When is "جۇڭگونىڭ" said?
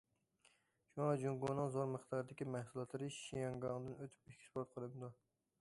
1.23-1.69